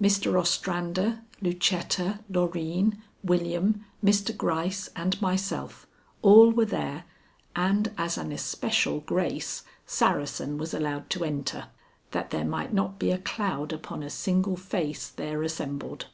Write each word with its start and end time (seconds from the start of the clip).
Mr. 0.00 0.38
Ostrander, 0.38 1.22
Lucetta, 1.40 2.20
Loreen, 2.30 2.98
William, 3.24 3.84
Mr. 4.04 4.30
Gryce, 4.36 4.88
and 4.94 5.20
myself, 5.20 5.88
all 6.22 6.52
were 6.52 6.64
there, 6.64 7.04
and 7.56 7.90
as 7.98 8.16
an 8.16 8.30
especial 8.30 9.00
grace, 9.00 9.64
Saracen 9.84 10.56
was 10.56 10.72
allowed 10.72 11.10
to 11.10 11.24
enter, 11.24 11.66
that 12.12 12.30
there 12.30 12.44
might 12.44 12.72
not 12.72 12.96
be 13.00 13.10
a 13.10 13.18
cloud 13.18 13.72
upon 13.72 14.04
a 14.04 14.08
single 14.10 14.54
face 14.56 15.08
there 15.08 15.42
assembled. 15.42 16.06